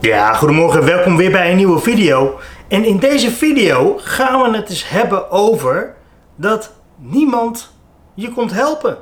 Ja, 0.00 0.32
goedemorgen, 0.32 0.84
welkom 0.84 1.16
weer 1.16 1.30
bij 1.30 1.50
een 1.50 1.56
nieuwe 1.56 1.78
video. 1.80 2.38
En 2.68 2.84
in 2.84 2.98
deze 2.98 3.30
video 3.30 3.98
gaan 3.98 4.42
we 4.42 4.56
het 4.56 4.68
eens 4.68 4.88
hebben 4.88 5.30
over 5.30 5.94
dat 6.36 6.72
niemand 6.96 7.72
je 8.14 8.32
komt 8.32 8.52
helpen. 8.52 8.98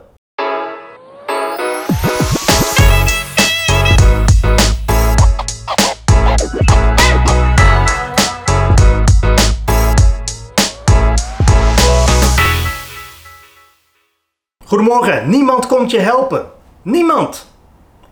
Goedemorgen, 14.65 15.29
niemand 15.29 15.67
komt 15.67 15.91
je 15.91 15.99
helpen. 16.01 16.51
Niemand. 16.83 17.56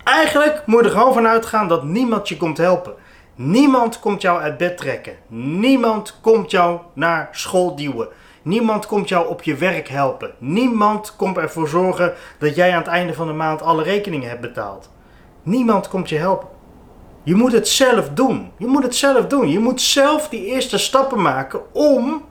Eigenlijk 0.04 0.62
moet 0.66 0.80
je 0.80 0.86
er 0.86 0.96
gewoon 0.96 1.12
van 1.12 1.26
uitgaan 1.26 1.68
dat 1.68 1.84
niemand 1.84 2.28
je 2.28 2.36
komt 2.36 2.58
helpen. 2.58 2.94
Niemand 3.34 4.00
komt 4.00 4.22
jou 4.22 4.40
uit 4.40 4.56
bed 4.56 4.76
trekken. 4.76 5.16
Niemand 5.58 6.18
komt 6.20 6.50
jou 6.50 6.80
naar 6.92 7.28
school 7.32 7.76
duwen. 7.76 8.08
Niemand 8.42 8.86
komt 8.86 9.08
jou 9.08 9.28
op 9.28 9.42
je 9.42 9.54
werk 9.54 9.88
helpen. 9.88 10.34
Niemand 10.38 11.16
komt 11.16 11.36
ervoor 11.36 11.68
zorgen 11.68 12.14
dat 12.38 12.54
jij 12.54 12.72
aan 12.72 12.78
het 12.78 12.86
einde 12.86 13.14
van 13.14 13.26
de 13.26 13.32
maand 13.32 13.62
alle 13.62 13.82
rekeningen 13.82 14.28
hebt 14.28 14.40
betaald. 14.40 14.90
Niemand 15.42 15.88
komt 15.88 16.08
je 16.08 16.16
helpen. 16.16 16.48
Je 17.22 17.34
moet 17.34 17.52
het 17.52 17.68
zelf 17.68 18.08
doen. 18.08 18.52
Je 18.56 18.66
moet 18.66 18.82
het 18.82 18.94
zelf 18.94 19.26
doen. 19.26 19.48
Je 19.48 19.58
moet 19.58 19.80
zelf 19.80 20.28
die 20.28 20.44
eerste 20.44 20.78
stappen 20.78 21.22
maken 21.22 21.74
om 21.74 22.24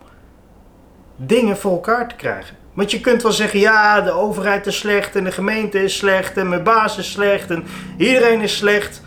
dingen 1.15 1.57
voor 1.57 1.71
elkaar 1.71 2.07
te 2.07 2.15
krijgen. 2.15 2.62
Want 2.73 2.91
je 2.91 3.00
kunt 3.00 3.22
wel 3.22 3.32
zeggen, 3.32 3.59
ja, 3.59 4.02
de 4.02 4.12
overheid 4.12 4.68
is 4.68 4.77
slecht 4.77 5.16
en 5.16 5.23
de 5.23 5.32
gemeente 5.32 5.84
is 5.84 5.98
slecht 5.98 6.38
en 6.38 6.50
mijn 6.50 6.63
baas 6.63 6.98
is 6.98 7.12
slecht 7.12 7.49
en 7.49 7.66
iedereen 7.98 8.41
is 8.41 8.58
slecht. 8.58 9.02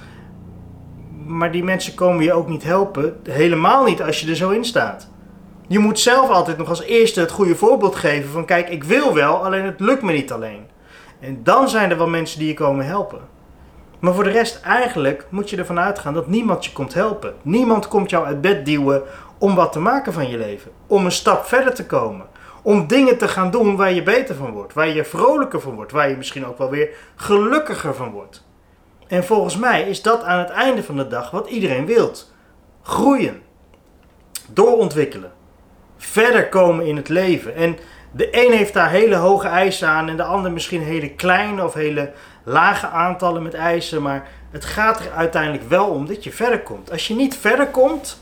Maar 1.27 1.52
die 1.52 1.65
mensen 1.65 1.95
komen 1.95 2.25
je 2.25 2.33
ook 2.33 2.48
niet 2.48 2.62
helpen, 2.62 3.20
helemaal 3.23 3.84
niet 3.84 4.02
als 4.02 4.20
je 4.20 4.29
er 4.29 4.37
zo 4.37 4.51
in 4.51 4.65
staat. 4.65 5.09
Je 5.69 5.78
moet 5.78 5.98
zelf 5.98 6.28
altijd 6.31 6.58
nog 6.58 6.69
als 6.69 6.83
eerste 6.83 7.20
het 7.20 7.31
goede 7.31 7.56
voorbeeld 7.56 7.97
geven 7.97 8.31
van 8.31 8.45
kijk, 8.45 8.69
ik 8.69 8.84
wil 8.84 9.14
wel, 9.14 9.45
alleen 9.45 9.64
het 9.64 9.80
lukt 9.80 10.03
me 10.03 10.12
niet 10.12 10.33
alleen. 10.33 10.67
En 11.20 11.41
dan 11.42 11.69
zijn 11.69 11.91
er 11.91 11.98
wel 11.98 12.08
mensen 12.08 12.39
die 12.39 12.48
je 12.48 12.55
komen 12.55 12.86
helpen. 12.86 13.20
Maar 13.98 14.14
voor 14.14 14.25
de 14.25 14.30
rest, 14.30 14.61
eigenlijk 14.61 15.27
moet 15.28 15.51
je 15.51 15.56
ervan 15.56 15.78
uitgaan 15.78 16.14
dat 16.14 16.27
niemand 16.27 16.64
je 16.64 16.73
komt 16.73 16.95
helpen. 16.95 17.34
Niemand 17.42 17.89
komt 17.89 18.11
jou 18.11 18.27
uit 18.27 18.41
bed 18.41 18.67
duwen 18.67 19.03
om 19.39 19.55
wat 19.55 19.73
te 19.73 19.80
maken 19.80 20.12
van 20.12 20.28
je 20.28 20.39
leven. 20.39 20.70
Om 20.86 21.05
een 21.05 21.12
stap 21.12 21.45
verder 21.45 21.75
te 21.75 21.86
komen 21.86 22.27
om 22.67 22.86
dingen 22.86 23.19
te 23.19 23.28
gaan 23.28 23.50
doen 23.50 23.77
waar 23.77 23.92
je 23.92 24.03
beter 24.03 24.34
van 24.34 24.50
wordt, 24.50 24.72
waar 24.72 24.89
je 24.89 25.05
vrolijker 25.05 25.61
van 25.61 25.75
wordt, 25.75 25.92
waar 25.92 26.09
je 26.09 26.17
misschien 26.17 26.47
ook 26.47 26.59
wel 26.59 26.70
weer 26.70 26.89
gelukkiger 27.17 27.95
van 27.95 28.11
wordt. 28.11 28.45
En 29.06 29.25
volgens 29.25 29.56
mij 29.56 29.83
is 29.83 30.03
dat 30.03 30.23
aan 30.23 30.39
het 30.39 30.50
einde 30.50 30.83
van 30.83 30.97
de 30.97 31.08
dag 31.08 31.31
wat 31.31 31.48
iedereen 31.48 31.86
wilt. 31.86 32.33
Groeien, 32.83 33.42
doorontwikkelen, 34.48 35.33
verder 35.97 36.48
komen 36.48 36.86
in 36.86 36.97
het 36.97 37.08
leven. 37.08 37.55
En 37.55 37.78
de 38.11 38.45
een 38.45 38.53
heeft 38.53 38.75
daar 38.75 38.91
hele 38.91 39.17
hoge 39.17 39.48
eisen 39.48 39.89
aan 39.89 40.08
en 40.08 40.17
de 40.17 40.25
ander 40.25 40.53
misschien 40.53 40.83
hele 40.83 41.11
kleine 41.11 41.64
of 41.64 41.75
hele 41.75 42.12
lage 42.45 42.86
aantallen 42.86 43.42
met 43.42 43.55
eisen. 43.55 44.03
Maar 44.03 44.28
het 44.51 44.64
gaat 44.64 45.01
er 45.01 45.12
uiteindelijk 45.12 45.69
wel 45.69 45.86
om 45.86 46.06
dat 46.06 46.25
je 46.25 46.33
verder 46.33 46.61
komt. 46.61 46.91
Als 46.91 47.08
je 47.08 47.14
niet 47.14 47.36
verder 47.36 47.67
komt, 47.67 48.20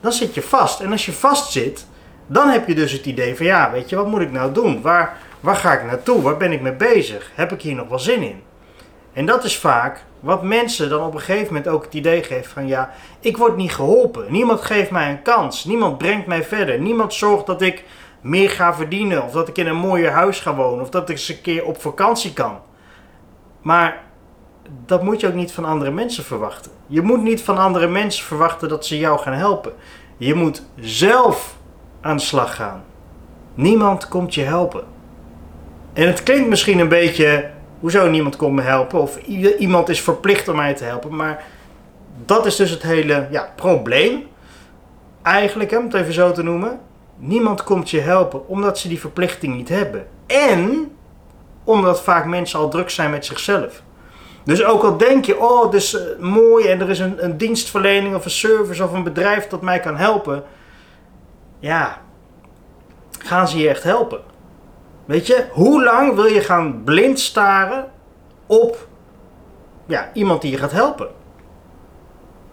dan 0.00 0.12
zit 0.12 0.34
je 0.34 0.42
vast. 0.42 0.80
En 0.80 0.92
als 0.92 1.06
je 1.06 1.12
vast 1.12 1.52
zit, 1.52 1.86
dan 2.26 2.48
heb 2.48 2.68
je 2.68 2.74
dus 2.74 2.92
het 2.92 3.06
idee 3.06 3.36
van 3.36 3.46
ja, 3.46 3.70
weet 3.70 3.88
je, 3.88 3.96
wat 3.96 4.06
moet 4.06 4.20
ik 4.20 4.32
nou 4.32 4.52
doen? 4.52 4.82
Waar, 4.82 5.16
waar 5.40 5.56
ga 5.56 5.72
ik 5.72 5.84
naartoe? 5.84 6.22
Waar 6.22 6.36
ben 6.36 6.52
ik 6.52 6.60
mee 6.60 6.72
bezig? 6.72 7.30
Heb 7.34 7.52
ik 7.52 7.62
hier 7.62 7.74
nog 7.74 7.88
wel 7.88 7.98
zin 7.98 8.22
in? 8.22 8.42
En 9.12 9.26
dat 9.26 9.44
is 9.44 9.58
vaak 9.58 10.04
wat 10.20 10.42
mensen 10.42 10.88
dan 10.88 11.06
op 11.06 11.14
een 11.14 11.20
gegeven 11.20 11.46
moment 11.46 11.68
ook 11.68 11.84
het 11.84 11.94
idee 11.94 12.22
geeft 12.22 12.48
van 12.48 12.66
ja, 12.66 12.90
ik 13.20 13.36
word 13.36 13.56
niet 13.56 13.72
geholpen. 13.72 14.32
Niemand 14.32 14.60
geeft 14.60 14.90
mij 14.90 15.10
een 15.10 15.22
kans. 15.22 15.64
Niemand 15.64 15.98
brengt 15.98 16.26
mij 16.26 16.44
verder. 16.44 16.78
Niemand 16.78 17.14
zorgt 17.14 17.46
dat 17.46 17.62
ik 17.62 17.84
meer 18.20 18.50
ga 18.50 18.74
verdienen. 18.74 19.24
Of 19.24 19.32
dat 19.32 19.48
ik 19.48 19.58
in 19.58 19.66
een 19.66 19.76
mooier 19.76 20.10
huis 20.10 20.40
ga 20.40 20.54
wonen. 20.54 20.80
Of 20.80 20.90
dat 20.90 21.02
ik 21.02 21.08
eens 21.08 21.28
een 21.28 21.40
keer 21.40 21.64
op 21.64 21.80
vakantie 21.80 22.32
kan. 22.32 22.58
Maar 23.62 24.02
dat 24.86 25.02
moet 25.02 25.20
je 25.20 25.26
ook 25.26 25.34
niet 25.34 25.52
van 25.52 25.64
andere 25.64 25.90
mensen 25.90 26.24
verwachten. 26.24 26.72
Je 26.86 27.02
moet 27.02 27.22
niet 27.22 27.42
van 27.42 27.58
andere 27.58 27.86
mensen 27.86 28.24
verwachten 28.24 28.68
dat 28.68 28.86
ze 28.86 28.98
jou 28.98 29.18
gaan 29.18 29.32
helpen. 29.32 29.72
Je 30.16 30.34
moet 30.34 30.62
zelf 30.80 31.55
aan 32.06 32.16
de 32.16 32.22
slag 32.22 32.56
gaan. 32.56 32.84
Niemand 33.54 34.08
komt 34.08 34.34
je 34.34 34.42
helpen. 34.42 34.84
En 35.92 36.06
het 36.06 36.22
klinkt 36.22 36.48
misschien 36.48 36.78
een 36.78 36.88
beetje, 36.88 37.50
hoezo 37.80 38.08
niemand 38.08 38.36
komt 38.36 38.54
me 38.54 38.62
helpen? 38.62 39.00
Of 39.00 39.16
iemand 39.58 39.88
is 39.88 40.00
verplicht 40.00 40.48
om 40.48 40.56
mij 40.56 40.74
te 40.74 40.84
helpen. 40.84 41.16
Maar 41.16 41.44
dat 42.24 42.46
is 42.46 42.56
dus 42.56 42.70
het 42.70 42.82
hele 42.82 43.26
ja, 43.30 43.52
probleem. 43.54 44.26
Eigenlijk, 45.22 45.72
om 45.72 45.84
het 45.84 45.94
even 45.94 46.12
zo 46.12 46.32
te 46.32 46.42
noemen. 46.42 46.80
Niemand 47.16 47.64
komt 47.64 47.90
je 47.90 48.00
helpen 48.00 48.48
omdat 48.48 48.78
ze 48.78 48.88
die 48.88 49.00
verplichting 49.00 49.54
niet 49.54 49.68
hebben. 49.68 50.06
En 50.26 50.92
omdat 51.64 52.02
vaak 52.02 52.26
mensen 52.26 52.58
al 52.58 52.68
druk 52.68 52.90
zijn 52.90 53.10
met 53.10 53.24
zichzelf. 53.24 53.82
Dus 54.44 54.64
ook 54.64 54.82
al 54.82 54.96
denk 54.96 55.24
je, 55.24 55.40
oh, 55.40 55.64
het 55.64 55.74
is 55.74 55.94
eh, 55.94 56.02
mooi 56.18 56.66
en 56.66 56.80
er 56.80 56.90
is 56.90 56.98
een, 56.98 57.24
een 57.24 57.36
dienstverlening 57.36 58.14
of 58.14 58.24
een 58.24 58.30
service 58.30 58.84
of 58.84 58.92
een 58.92 59.02
bedrijf 59.02 59.46
dat 59.46 59.62
mij 59.62 59.80
kan 59.80 59.96
helpen 59.96 60.44
ja, 61.58 61.98
gaan 63.18 63.48
ze 63.48 63.58
je 63.58 63.68
echt 63.68 63.82
helpen? 63.82 64.20
Weet 65.04 65.26
je, 65.26 65.46
hoe 65.50 65.84
lang 65.84 66.14
wil 66.14 66.24
je 66.24 66.40
gaan 66.40 66.84
blind 66.84 67.20
staren 67.20 67.90
op 68.46 68.88
ja, 69.86 70.10
iemand 70.12 70.42
die 70.42 70.50
je 70.50 70.58
gaat 70.58 70.72
helpen? 70.72 71.08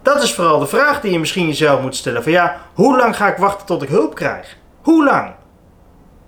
Dat 0.02 0.22
is 0.22 0.34
vooral 0.34 0.58
de 0.58 0.66
vraag 0.66 1.00
die 1.00 1.12
je 1.12 1.18
misschien 1.18 1.46
jezelf 1.46 1.80
moet 1.80 1.96
stellen. 1.96 2.22
Van 2.22 2.32
ja, 2.32 2.60
hoe 2.74 2.96
lang 2.96 3.16
ga 3.16 3.28
ik 3.28 3.36
wachten 3.36 3.66
tot 3.66 3.82
ik 3.82 3.88
hulp 3.88 4.14
krijg? 4.14 4.56
Hoe 4.82 5.04
lang? 5.04 5.34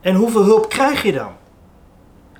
En 0.01 0.15
hoeveel 0.15 0.45
hulp 0.45 0.69
krijg 0.69 1.03
je 1.03 1.13
dan? 1.13 1.33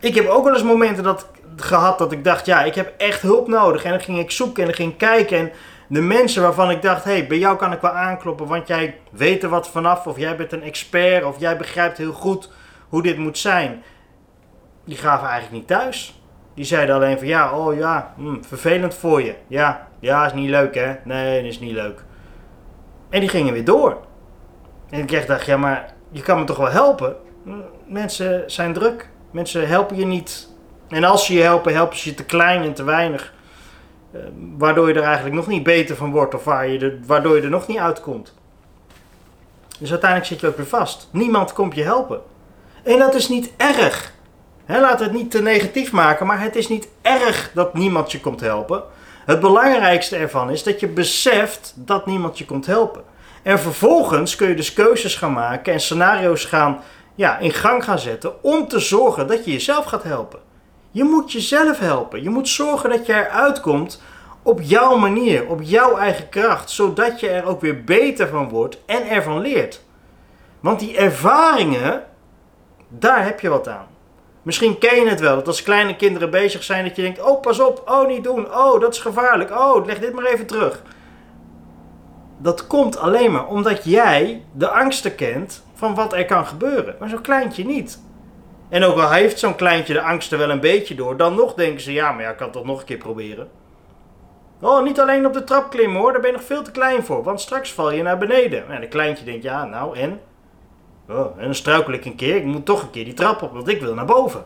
Ik 0.01 0.15
heb 0.15 0.29
ook 0.29 0.45
wel 0.45 0.53
eens 0.53 0.63
momenten 0.63 1.05
dat, 1.05 1.27
gehad 1.57 1.99
dat 1.99 2.13
ik 2.13 2.25
dacht, 2.25 2.47
ja, 2.47 2.63
ik 2.63 2.75
heb 2.75 2.95
echt 2.97 3.23
hulp 3.23 3.49
nodig. 3.49 3.85
En 3.85 3.91
dan 3.91 4.01
ging 4.01 4.19
ik 4.19 4.31
zoeken 4.31 4.63
en 4.63 4.69
dan 4.69 4.77
ging 4.77 4.93
ik 4.93 4.99
kijken. 4.99 5.39
En 5.39 5.53
de 5.89 6.01
mensen 6.01 6.43
waarvan 6.43 6.71
ik 6.71 6.83
dacht, 6.83 7.05
hey, 7.05 7.27
bij 7.27 7.39
jou 7.39 7.57
kan 7.57 7.73
ik 7.73 7.81
wel 7.81 7.91
aankloppen, 7.91 8.47
want 8.47 8.69
jij 8.69 8.99
weet 9.11 9.43
er 9.43 9.49
wat 9.49 9.69
vanaf, 9.69 10.07
of 10.07 10.19
jij 10.19 10.37
bent 10.37 10.53
een 10.53 10.63
expert, 10.63 11.25
of 11.25 11.41
jij 11.41 11.57
begrijpt 11.57 11.99
heel 11.99 12.13
goed 12.13 12.51
hoe 12.89 13.03
dit 13.03 13.19
moet 13.19 13.39
zijn. 13.39 13.83
Die 14.85 14.97
gaven 14.97 15.29
eigenlijk 15.29 15.59
niet 15.59 15.67
thuis. 15.67 16.21
Die 16.55 16.65
zeiden 16.65 16.95
alleen 16.95 17.19
van, 17.19 17.27
ja, 17.27 17.59
oh 17.59 17.77
ja, 17.77 18.15
hm, 18.17 18.43
vervelend 18.43 18.95
voor 18.95 19.23
je. 19.23 19.35
Ja, 19.47 19.89
ja, 20.01 20.27
is 20.27 20.33
niet 20.33 20.49
leuk 20.49 20.75
hè. 20.75 20.95
Nee, 21.05 21.47
is 21.47 21.61
niet 21.61 21.73
leuk. 21.73 22.05
En 23.11 23.21
die 23.21 23.29
gingen 23.29 23.53
weer 23.53 23.65
door. 23.65 23.99
En 24.91 25.01
ik 25.01 25.27
dacht, 25.27 25.47
ja, 25.47 25.57
maar 25.57 25.95
je 26.11 26.23
kan 26.23 26.39
me 26.39 26.45
toch 26.45 26.57
wel 26.57 26.71
helpen? 26.71 27.17
Mensen 27.87 28.51
zijn 28.51 28.73
druk. 28.73 29.09
Mensen 29.31 29.69
helpen 29.69 29.97
je 29.97 30.07
niet. 30.07 30.49
En 30.89 31.05
als 31.05 31.27
ze 31.27 31.35
je 31.35 31.43
helpen, 31.43 31.75
helpen 31.75 31.97
ze 31.97 32.09
je 32.09 32.15
te 32.15 32.25
klein 32.25 32.63
en 32.63 32.75
te 32.75 32.85
weinig. 32.85 33.35
Eh, 34.17 34.29
waardoor 34.59 34.89
je 34.89 34.95
er 34.95 35.03
eigenlijk 35.03 35.35
nog 35.35 35.47
niet 35.47 35.63
beter 35.63 35.97
van 35.97 36.11
wordt 36.11 36.35
of 36.35 36.45
waar 36.45 36.69
je 36.69 36.79
er, 36.79 36.99
waardoor 37.07 37.37
je 37.37 37.43
er 37.43 37.51
nog 37.51 37.67
niet 37.67 37.79
uitkomt. 37.79 38.35
Dus 39.79 39.91
uiteindelijk 39.91 40.31
zit 40.31 40.41
je 40.41 40.47
ook 40.47 40.57
weer 40.57 40.67
vast. 40.67 41.09
Niemand 41.13 41.53
komt 41.53 41.75
je 41.75 41.83
helpen. 41.83 42.21
En 42.83 42.99
dat 42.99 43.15
is 43.15 43.29
niet 43.29 43.53
erg. 43.57 44.13
He, 44.65 44.81
laat 44.81 45.01
het 45.01 45.13
niet 45.13 45.31
te 45.31 45.43
negatief 45.43 45.93
maken, 45.93 46.27
maar 46.27 46.41
het 46.41 46.57
is 46.57 46.69
niet 46.69 46.89
erg 47.03 47.51
dat 47.55 47.75
niemand 47.75 48.13
je 48.13 48.21
komt 48.21 48.41
helpen. 48.41 48.83
Het 49.25 49.41
belangrijkste 49.41 50.17
ervan 50.17 50.51
is 50.51 50.63
dat 50.63 50.81
je 50.81 50.89
beseft 50.89 51.73
dat 51.77 52.07
niemand 52.07 52.39
je 52.39 52.45
komt 52.45 52.67
helpen. 52.67 53.03
En 53.43 53.59
vervolgens 53.59 54.37
kun 54.37 54.49
je 54.49 54.55
dus 54.55 54.73
keuzes 54.73 55.15
gaan 55.15 55.33
maken 55.33 55.73
en 55.73 55.81
scenario's 55.81 56.45
gaan, 56.45 56.81
ja, 57.15 57.39
in 57.39 57.53
gang 57.53 57.85
gaan 57.85 57.99
zetten 57.99 58.43
om 58.43 58.69
te 58.69 58.79
zorgen 58.79 59.27
dat 59.27 59.45
je 59.45 59.53
jezelf 59.53 59.85
gaat 59.85 60.03
helpen. 60.03 60.39
Je 60.97 61.05
moet 61.05 61.33
jezelf 61.33 61.79
helpen. 61.79 62.23
Je 62.23 62.31
moet 62.31 62.49
zorgen 62.49 62.91
dat 62.91 63.07
je 63.07 63.13
eruit 63.13 63.61
komt 63.61 64.03
op 64.43 64.61
jouw 64.63 64.97
manier, 64.97 65.49
op 65.49 65.63
jouw 65.63 65.97
eigen 65.97 66.29
kracht, 66.29 66.71
zodat 66.71 67.21
je 67.21 67.29
er 67.29 67.45
ook 67.45 67.61
weer 67.61 67.85
beter 67.85 68.29
van 68.29 68.49
wordt 68.49 68.79
en 68.87 69.09
ervan 69.09 69.41
leert. 69.41 69.83
Want 70.61 70.81
die 70.81 70.97
ervaringen, 70.97 72.05
daar 72.89 73.25
heb 73.25 73.41
je 73.41 73.49
wat 73.49 73.69
aan. 73.69 73.87
Misschien 74.43 74.79
ken 74.79 74.97
je 74.97 75.09
het 75.09 75.21
wel, 75.21 75.35
dat 75.35 75.47
als 75.47 75.63
kleine 75.63 75.97
kinderen 75.97 76.31
bezig 76.31 76.63
zijn, 76.63 76.85
dat 76.85 76.97
je 76.97 77.03
denkt: 77.03 77.23
Oh, 77.23 77.41
pas 77.41 77.61
op, 77.61 77.83
oh, 77.87 78.07
niet 78.07 78.25
doen, 78.25 78.55
oh, 78.55 78.81
dat 78.81 78.95
is 78.95 79.01
gevaarlijk, 79.01 79.51
oh, 79.51 79.87
leg 79.87 79.99
dit 79.99 80.13
maar 80.13 80.25
even 80.25 80.47
terug. 80.47 80.83
Dat 82.39 82.67
komt 82.67 82.99
alleen 82.99 83.33
maar 83.33 83.47
omdat 83.47 83.85
jij 83.85 84.45
de 84.53 84.69
angsten 84.69 85.15
kent 85.15 85.65
van 85.75 85.95
wat 85.95 86.13
er 86.13 86.25
kan 86.25 86.47
gebeuren. 86.47 86.97
Maar 86.99 87.09
zo'n 87.09 87.21
kleintje 87.21 87.65
niet. 87.65 88.05
En 88.69 88.85
ook 88.85 88.99
al 88.99 89.11
heeft 89.11 89.39
zo'n 89.39 89.57
kleintje 89.57 89.93
de 89.93 90.03
angst 90.03 90.33
er 90.33 90.39
wel 90.39 90.51
een 90.51 90.61
beetje 90.61 90.95
door, 90.95 91.17
dan 91.17 91.35
nog 91.35 91.55
denken 91.55 91.81
ze, 91.81 91.93
ja, 91.93 92.13
maar 92.13 92.23
ja, 92.23 92.31
ik 92.31 92.37
kan 92.37 92.47
het 92.47 92.57
toch 92.57 92.65
nog 92.65 92.81
een 92.81 92.87
keer 92.87 92.97
proberen. 92.97 93.49
Oh, 94.61 94.83
niet 94.83 95.01
alleen 95.01 95.27
op 95.27 95.33
de 95.33 95.45
trap 95.45 95.71
klimmen 95.71 96.01
hoor, 96.01 96.13
daar 96.13 96.21
ben 96.21 96.31
je 96.31 96.37
nog 96.37 96.47
veel 96.47 96.63
te 96.63 96.71
klein 96.71 97.05
voor, 97.05 97.23
want 97.23 97.41
straks 97.41 97.73
val 97.73 97.91
je 97.91 98.03
naar 98.03 98.19
beneden. 98.19 98.69
En 98.69 98.83
een 98.83 98.89
kleintje 98.89 99.25
denkt, 99.25 99.43
ja, 99.43 99.65
nou 99.65 99.99
en? 99.99 100.21
Oh, 101.09 101.39
en 101.39 101.45
dan 101.45 101.55
struikel 101.55 101.93
ik 101.93 102.05
een 102.05 102.17
keer, 102.17 102.37
ik 102.37 102.45
moet 102.45 102.65
toch 102.65 102.83
een 102.83 102.91
keer 102.91 103.05
die 103.05 103.15
trap 103.15 103.43
op, 103.43 103.53
want 103.53 103.69
ik 103.69 103.81
wil 103.81 103.95
naar 103.95 104.05
boven. 104.05 104.45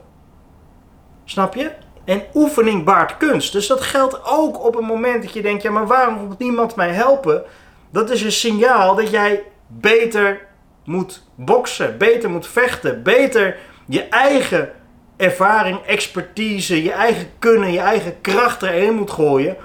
Snap 1.25 1.55
je? 1.55 1.71
En 2.05 2.23
oefening 2.35 2.85
baart 2.85 3.17
kunst. 3.17 3.53
Dus 3.53 3.67
dat 3.67 3.81
geldt 3.81 4.21
ook 4.25 4.65
op 4.65 4.75
het 4.75 4.85
moment 4.85 5.23
dat 5.23 5.33
je 5.33 5.43
denkt: 5.43 5.63
ja, 5.63 5.71
maar 5.71 5.87
waarom 5.87 6.15
moet 6.15 6.39
niemand 6.39 6.77
mij 6.77 6.91
helpen? 6.91 7.45
Dat 7.91 8.11
is 8.11 8.23
een 8.23 8.33
signaal 8.33 8.95
dat 8.95 9.11
jij 9.11 9.43
beter 9.67 10.47
moet 10.85 11.23
boksen, 11.35 11.99
beter 11.99 12.31
moet 12.31 12.47
vechten, 12.47 13.03
beter 13.03 13.57
je 13.91 14.03
eigen 14.09 14.71
ervaring, 15.17 15.79
expertise, 15.87 16.83
je 16.83 16.93
eigen 16.93 17.27
kunnen, 17.39 17.73
je 17.73 17.79
eigen 17.79 18.21
kracht 18.21 18.63
erin 18.63 18.95
moet 18.95 19.11
gooien 19.11 19.57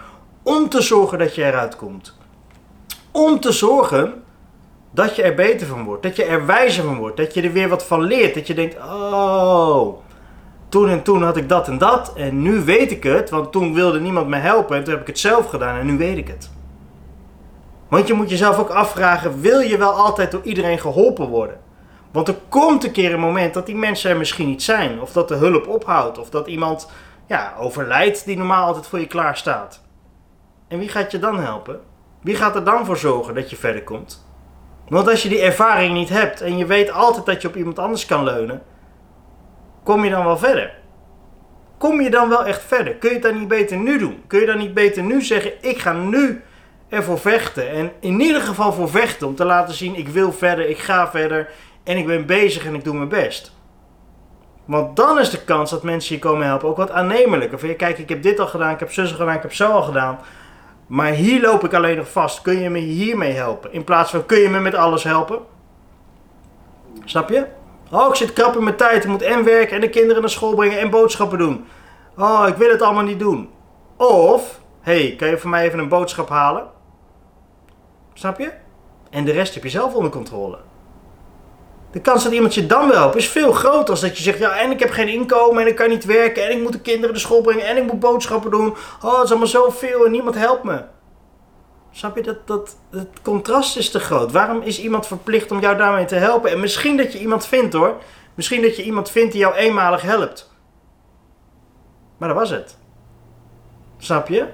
om 0.43 0.69
te 0.69 0.81
zorgen 0.81 1.17
dat 1.17 1.35
je 1.35 1.43
eruit 1.43 1.75
komt. 1.75 2.17
Om 3.11 3.39
te 3.39 3.51
zorgen 3.51 4.23
dat 4.91 5.15
je 5.15 5.23
er 5.23 5.35
beter 5.35 5.67
van 5.67 5.83
wordt, 5.83 6.03
dat 6.03 6.15
je 6.15 6.23
er 6.23 6.45
wijzer 6.45 6.83
van 6.83 6.97
wordt, 6.97 7.17
dat 7.17 7.33
je 7.33 7.41
er 7.41 7.51
weer 7.51 7.69
wat 7.69 7.85
van 7.85 8.01
leert, 8.01 8.33
dat 8.33 8.47
je 8.47 8.53
denkt, 8.53 8.75
oh, 8.77 9.97
toen 10.69 10.89
en 10.89 11.03
toen 11.03 11.23
had 11.23 11.37
ik 11.37 11.49
dat 11.49 11.67
en 11.67 11.77
dat 11.77 12.13
en 12.15 12.41
nu 12.41 12.63
weet 12.63 12.91
ik 12.91 13.03
het, 13.03 13.29
want 13.29 13.51
toen 13.51 13.73
wilde 13.73 13.99
niemand 13.99 14.27
me 14.27 14.37
helpen 14.37 14.77
en 14.77 14.83
toen 14.83 14.93
heb 14.93 15.01
ik 15.01 15.07
het 15.07 15.19
zelf 15.19 15.49
gedaan 15.49 15.79
en 15.79 15.85
nu 15.85 15.97
weet 15.97 16.17
ik 16.17 16.27
het. 16.27 16.49
Want 17.87 18.07
je 18.07 18.13
moet 18.13 18.29
jezelf 18.29 18.59
ook 18.59 18.69
afvragen, 18.69 19.41
wil 19.41 19.59
je 19.59 19.77
wel 19.77 19.91
altijd 19.91 20.31
door 20.31 20.43
iedereen 20.43 20.79
geholpen 20.79 21.27
worden? 21.27 21.64
Want 22.15 22.27
er 22.27 22.37
komt 22.49 22.83
een 22.83 22.91
keer 22.91 23.13
een 23.13 23.19
moment 23.19 23.53
dat 23.53 23.65
die 23.65 23.75
mensen 23.75 24.09
er 24.09 24.17
misschien 24.17 24.47
niet 24.47 24.63
zijn. 24.63 25.01
Of 25.01 25.11
dat 25.11 25.27
de 25.27 25.35
hulp 25.35 25.67
ophoudt. 25.67 26.17
Of 26.17 26.29
dat 26.29 26.47
iemand 26.47 26.91
ja, 27.27 27.53
overlijdt 27.59 28.25
die 28.25 28.37
normaal 28.37 28.65
altijd 28.65 28.87
voor 28.87 28.99
je 28.99 29.07
klaar 29.07 29.37
staat. 29.37 29.81
En 30.67 30.79
wie 30.79 30.89
gaat 30.89 31.11
je 31.11 31.19
dan 31.19 31.39
helpen? 31.39 31.79
Wie 32.21 32.35
gaat 32.35 32.55
er 32.55 32.63
dan 32.63 32.85
voor 32.85 32.97
zorgen 32.97 33.35
dat 33.35 33.49
je 33.49 33.55
verder 33.55 33.83
komt? 33.83 34.27
Want 34.87 35.09
als 35.09 35.23
je 35.23 35.29
die 35.29 35.41
ervaring 35.41 35.93
niet 35.93 36.09
hebt 36.09 36.41
en 36.41 36.57
je 36.57 36.65
weet 36.65 36.91
altijd 36.91 37.25
dat 37.25 37.41
je 37.41 37.47
op 37.47 37.55
iemand 37.55 37.79
anders 37.79 38.05
kan 38.05 38.23
leunen, 38.23 38.61
kom 39.83 40.03
je 40.03 40.09
dan 40.09 40.25
wel 40.25 40.37
verder? 40.37 40.73
Kom 41.77 42.01
je 42.01 42.09
dan 42.09 42.29
wel 42.29 42.45
echt 42.45 42.61
verder? 42.61 42.95
Kun 42.95 43.09
je 43.09 43.15
het 43.15 43.23
dan 43.23 43.39
niet 43.39 43.47
beter 43.47 43.77
nu 43.77 43.97
doen? 43.97 44.23
Kun 44.27 44.39
je 44.39 44.45
dan 44.45 44.57
niet 44.57 44.73
beter 44.73 45.03
nu 45.03 45.21
zeggen: 45.21 45.51
ik 45.61 45.77
ga 45.77 45.93
nu 45.93 46.43
ervoor 46.89 47.19
vechten? 47.19 47.69
En 47.69 47.91
in 47.99 48.19
ieder 48.19 48.41
geval 48.41 48.73
voor 48.73 48.89
vechten 48.89 49.27
om 49.27 49.35
te 49.35 49.45
laten 49.45 49.73
zien: 49.73 49.95
ik 49.95 50.07
wil 50.07 50.31
verder, 50.31 50.69
ik 50.69 50.77
ga 50.77 51.09
verder, 51.09 51.49
en 51.85 51.97
ik 51.97 52.05
ben 52.05 52.25
bezig 52.25 52.65
en 52.65 52.75
ik 52.75 52.83
doe 52.83 52.95
mijn 52.95 53.09
best. 53.09 53.53
Want 54.65 54.95
dan 54.95 55.19
is 55.19 55.29
de 55.29 55.43
kans 55.43 55.69
dat 55.69 55.83
mensen 55.83 56.15
je 56.15 56.21
komen 56.21 56.45
helpen 56.45 56.69
ook 56.69 56.77
wat 56.77 56.91
aannemelijker. 56.91 57.59
Van 57.59 57.69
je, 57.69 57.75
kijk, 57.75 57.97
ik 57.97 58.09
heb 58.09 58.23
dit 58.23 58.39
al 58.39 58.47
gedaan, 58.47 58.73
ik 58.73 58.79
heb 58.79 58.91
zus 58.91 59.11
gedaan, 59.11 59.35
ik 59.35 59.41
heb 59.41 59.53
zo 59.53 59.71
al 59.71 59.83
gedaan. 59.83 60.19
Maar 60.87 61.11
hier 61.11 61.41
loop 61.41 61.63
ik 61.63 61.73
alleen 61.73 61.97
nog 61.97 62.11
vast. 62.11 62.41
Kun 62.41 62.59
je 62.59 62.69
me 62.69 62.79
hiermee 62.79 63.31
helpen? 63.31 63.73
In 63.73 63.83
plaats 63.83 64.11
van, 64.11 64.25
kun 64.25 64.37
je 64.37 64.49
me 64.49 64.59
met 64.59 64.75
alles 64.75 65.03
helpen? 65.03 65.39
Snap 67.03 67.29
je? 67.29 67.45
Oh, 67.91 68.07
ik 68.07 68.15
zit 68.15 68.33
krap 68.33 68.55
in 68.55 68.63
mijn 68.63 68.75
tijd. 68.75 69.03
Ik 69.03 69.09
moet 69.09 69.21
en 69.21 69.43
werken 69.43 69.75
en 69.75 69.81
de 69.81 69.89
kinderen 69.89 70.21
naar 70.21 70.31
school 70.31 70.55
brengen 70.55 70.79
en 70.79 70.89
boodschappen 70.89 71.37
doen. 71.37 71.65
Oh, 72.17 72.45
ik 72.47 72.55
wil 72.55 72.69
het 72.69 72.81
allemaal 72.81 73.03
niet 73.03 73.19
doen. 73.19 73.49
Of, 73.97 74.59
hey, 74.81 75.15
kan 75.17 75.27
je 75.27 75.37
voor 75.37 75.49
mij 75.49 75.65
even 75.65 75.79
een 75.79 75.89
boodschap 75.89 76.29
halen? 76.29 76.67
Snap 78.13 78.39
je? 78.39 78.51
En 79.09 79.25
de 79.25 79.31
rest 79.31 79.53
heb 79.53 79.63
je 79.63 79.69
zelf 79.69 79.93
onder 79.93 80.11
controle. 80.11 80.57
De 81.95 82.01
kans 82.01 82.23
dat 82.23 82.33
iemand 82.33 82.53
je 82.53 82.65
dan 82.65 82.87
wil 82.87 82.97
helpen 82.97 83.19
is 83.19 83.27
veel 83.27 83.51
groter 83.51 83.89
als 83.89 84.01
dat 84.01 84.17
je 84.17 84.23
zegt, 84.23 84.39
ja, 84.39 84.57
en 84.57 84.71
ik 84.71 84.79
heb 84.79 84.89
geen 84.89 85.07
inkomen 85.07 85.61
en 85.61 85.67
ik 85.67 85.75
kan 85.75 85.89
niet 85.89 86.05
werken 86.05 86.45
en 86.45 86.51
ik 86.51 86.61
moet 86.61 86.71
de 86.71 86.79
kinderen 86.79 87.11
naar 87.11 87.19
school 87.19 87.41
brengen 87.41 87.65
en 87.65 87.77
ik 87.77 87.91
moet 87.91 87.99
boodschappen 87.99 88.51
doen. 88.51 88.75
Oh, 89.01 89.13
het 89.13 89.23
is 89.23 89.29
allemaal 89.29 89.47
zoveel 89.47 90.05
en 90.05 90.11
niemand 90.11 90.35
helpt 90.35 90.63
me. 90.63 90.83
Snap 91.91 92.15
je, 92.15 92.21
dat, 92.23 92.47
dat 92.47 92.75
het 92.89 93.07
contrast 93.21 93.77
is 93.77 93.91
te 93.91 93.99
groot. 93.99 94.31
Waarom 94.31 94.61
is 94.61 94.79
iemand 94.79 95.07
verplicht 95.07 95.51
om 95.51 95.59
jou 95.59 95.77
daarmee 95.77 96.05
te 96.05 96.15
helpen? 96.15 96.51
En 96.51 96.59
misschien 96.59 96.97
dat 96.97 97.13
je 97.13 97.19
iemand 97.19 97.45
vindt 97.45 97.73
hoor. 97.73 97.95
Misschien 98.33 98.61
dat 98.61 98.75
je 98.75 98.83
iemand 98.83 99.09
vindt 99.09 99.31
die 99.31 99.41
jou 99.41 99.55
eenmalig 99.55 100.01
helpt. 100.01 100.51
Maar 102.17 102.29
dat 102.29 102.37
was 102.37 102.49
het. 102.49 102.77
Snap 103.97 104.27
je? 104.27 104.45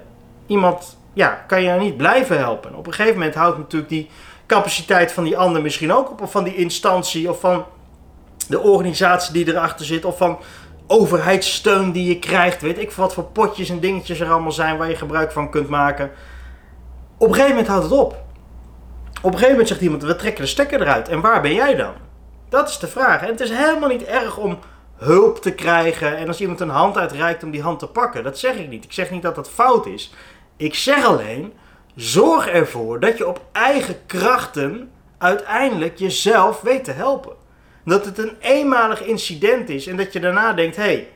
Iemand, 0.46 0.98
ja, 1.14 1.44
kan 1.48 1.64
je 1.64 1.72
niet 1.72 1.98
blijven 1.98 2.38
helpen. 2.38 2.76
Op 2.76 2.88
een 2.88 2.94
gegeven 2.94 3.18
moment 3.18 3.36
houdt 3.36 3.58
natuurlijk 3.58 3.92
die 3.92 4.10
capaciteit 4.52 5.12
van 5.12 5.24
die 5.24 5.38
ander 5.38 5.62
misschien 5.62 5.94
ook 5.94 6.12
op, 6.12 6.22
of 6.22 6.32
van 6.32 6.44
die 6.44 6.56
instantie, 6.56 7.30
of 7.30 7.40
van 7.40 7.66
de 8.48 8.60
organisatie 8.60 9.34
die 9.34 9.48
erachter 9.48 9.86
zit, 9.86 10.06
of 10.06 10.18
van 10.18 10.40
overheidssteun 10.88 11.92
die 11.92 12.08
je 12.08 12.20
krijgt. 12.20 12.62
Weet 12.62 12.78
ik 12.78 12.92
wat 12.92 13.14
voor 13.14 13.24
potjes 13.24 13.70
en 13.70 13.80
dingetjes 13.80 14.20
er 14.20 14.32
allemaal 14.32 14.52
zijn 14.52 14.78
waar 14.78 14.90
je 14.90 14.96
gebruik 14.96 15.32
van 15.32 15.50
kunt 15.50 15.70
maken. 15.70 16.12
Op 17.18 17.28
een 17.28 17.34
gegeven 17.34 17.56
moment 17.56 17.68
houdt 17.68 17.84
het 17.84 17.94
op. 17.94 18.12
Op 18.12 19.24
een 19.24 19.32
gegeven 19.32 19.50
moment 19.50 19.68
zegt 19.68 19.82
iemand: 19.82 20.04
we 20.04 20.16
trekken 20.16 20.44
de 20.44 20.50
stekker 20.50 20.82
eruit. 20.82 21.10
En 21.10 21.22
waar 21.22 21.42
ben 21.42 21.54
jij 21.54 21.76
dan? 21.76 21.94
Dat 22.50 22.70
is 22.70 22.80
de 22.80 22.88
vraag. 22.88 23.22
En 23.22 23.28
het 23.28 23.40
is 23.40 23.50
helemaal 23.50 23.90
niet 23.90 24.04
erg 24.04 24.38
om 24.38 24.60
hulp 24.96 25.42
te 25.42 25.52
krijgen 25.52 26.18
en 26.18 26.28
als 26.28 26.42
iemand 26.42 26.60
een 26.60 26.70
hand 26.70 26.98
uitreikt 26.98 27.44
om 27.44 27.52
die 27.52 27.62
hand 27.62 27.80
te 27.80 27.88
pakken. 27.88 28.24
Dat 28.24 28.40
zeg 28.40 28.56
ik 28.56 28.70
niet. 28.70 28.84
Ik 28.84 28.94
zeg 28.94 29.12
niet 29.12 29.22
dat 29.22 29.36
dat 29.36 29.50
fout 29.50 29.86
is. 29.86 30.14
Ik 30.58 30.76
zeg 30.76 31.06
alleen 31.06 31.54
Zorg 31.96 32.48
ervoor 32.48 33.00
dat 33.00 33.18
je 33.18 33.28
op 33.28 33.42
eigen 33.52 33.96
krachten 34.06 34.92
uiteindelijk 35.18 35.98
jezelf 35.98 36.62
weet 36.62 36.84
te 36.84 36.92
helpen. 36.92 37.34
Dat 37.86 38.06
het 38.06 38.18
een 38.18 38.36
eenmalig 38.40 39.04
incident 39.04 39.70
is 39.70 39.88
en 39.88 39.98
dat 39.98 40.14
je 40.14 40.20
daarna 40.20 40.54
denkt: 40.54 40.76
hé, 40.76 40.84
hey, 40.84 41.08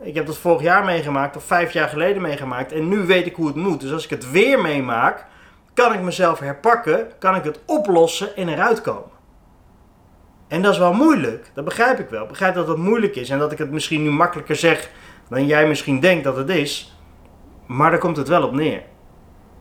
ik 0.00 0.14
heb 0.14 0.26
dat 0.26 0.36
vorig 0.36 0.62
jaar 0.62 0.84
meegemaakt 0.84 1.36
of 1.36 1.44
vijf 1.44 1.72
jaar 1.72 1.88
geleden 1.88 2.22
meegemaakt 2.22 2.72
en 2.72 2.88
nu 2.88 2.98
weet 2.98 3.26
ik 3.26 3.34
hoe 3.34 3.46
het 3.46 3.56
moet. 3.56 3.80
Dus 3.80 3.92
als 3.92 4.04
ik 4.04 4.10
het 4.10 4.30
weer 4.30 4.60
meemaak, 4.60 5.26
kan 5.74 5.94
ik 5.94 6.00
mezelf 6.00 6.38
herpakken, 6.38 7.08
kan 7.18 7.34
ik 7.34 7.44
het 7.44 7.60
oplossen 7.66 8.36
en 8.36 8.48
eruit 8.48 8.80
komen. 8.80 9.12
En 10.48 10.62
dat 10.62 10.72
is 10.72 10.78
wel 10.78 10.92
moeilijk, 10.92 11.50
dat 11.54 11.64
begrijp 11.64 11.98
ik 11.98 12.08
wel. 12.08 12.22
Ik 12.22 12.28
begrijp 12.28 12.54
dat 12.54 12.68
het 12.68 12.76
moeilijk 12.76 13.16
is 13.16 13.30
en 13.30 13.38
dat 13.38 13.52
ik 13.52 13.58
het 13.58 13.70
misschien 13.70 14.02
nu 14.02 14.10
makkelijker 14.10 14.56
zeg 14.56 14.90
dan 15.28 15.46
jij 15.46 15.68
misschien 15.68 16.00
denkt 16.00 16.24
dat 16.24 16.36
het 16.36 16.48
is. 16.48 16.96
Maar 17.66 17.90
daar 17.90 18.00
komt 18.00 18.16
het 18.16 18.28
wel 18.28 18.42
op 18.42 18.52
neer. 18.52 18.82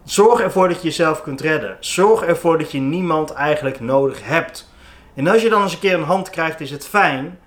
Zorg 0.04 0.40
ervoor 0.40 0.68
dat 0.68 0.78
je 0.78 0.84
jezelf 0.88 1.22
kunt 1.22 1.42
redden. 1.42 1.78
Zorg 1.80 2.22
ervoor 2.22 2.58
dat 2.58 2.72
je 2.72 2.80
niemand 2.80 3.34
eigenlijk 3.34 3.80
nodig 3.80 4.28
hebt. 4.28 4.72
En 5.16 5.28
als 5.28 5.42
je 5.42 5.50
dan 5.50 5.62
eens 5.62 5.74
een 5.74 5.80
keer 5.80 5.94
een 5.94 6.04
hand 6.04 6.30
krijgt, 6.30 6.62
is 6.62 6.72
het 6.72 6.88
fijn. 6.88 7.40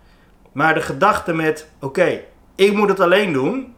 Maar 0.53 0.75
de 0.75 0.81
gedachte 0.81 1.33
met: 1.33 1.71
oké, 1.81 2.21
ik 2.55 2.73
moet 2.73 2.89
het 2.89 3.01
alleen 3.01 3.33
doen, 3.33 3.75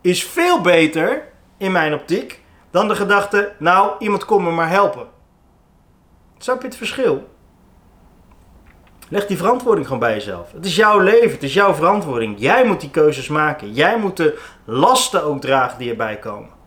is 0.00 0.24
veel 0.24 0.60
beter 0.60 1.28
in 1.56 1.72
mijn 1.72 1.94
optiek 1.94 2.42
dan 2.70 2.88
de 2.88 2.94
gedachte: 2.94 3.52
nou, 3.58 3.92
iemand 3.98 4.24
komt 4.24 4.44
me 4.44 4.50
maar 4.50 4.70
helpen. 4.70 5.06
Snap 6.38 6.60
je 6.60 6.66
het 6.66 6.76
verschil? 6.76 7.28
Leg 9.08 9.26
die 9.26 9.36
verantwoording 9.36 9.86
gewoon 9.86 10.02
bij 10.02 10.14
jezelf. 10.14 10.52
Het 10.52 10.66
is 10.66 10.76
jouw 10.76 10.98
leven, 10.98 11.30
het 11.30 11.42
is 11.42 11.54
jouw 11.54 11.74
verantwoording. 11.74 12.34
Jij 12.38 12.66
moet 12.66 12.80
die 12.80 12.90
keuzes 12.90 13.28
maken. 13.28 13.72
Jij 13.72 13.98
moet 13.98 14.16
de 14.16 14.38
lasten 14.64 15.24
ook 15.24 15.40
dragen 15.40 15.78
die 15.78 15.90
erbij 15.90 16.18
komen. 16.18 16.57